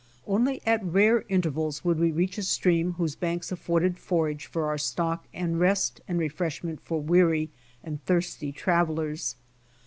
Onlj^ 0.27 0.59
at 0.65 0.83
rare 0.83 1.25
intervals 1.29 1.85
would 1.85 1.99
we 1.99 2.11
reach 2.11 2.39
a 2.39 2.41
stream 2.41 2.93
whose 2.93 3.15
banks 3.15 3.51
afforded 3.51 3.99
forage 3.99 4.47
for 4.47 4.65
our 4.65 4.79
stock 4.79 5.27
and 5.31 5.59
rest 5.59 6.01
and 6.07 6.17
refreshment 6.17 6.81
for 6.81 6.99
weary 6.99 7.51
and 7.83 8.03
thirsty 8.05 8.51
travelers. 8.51 9.35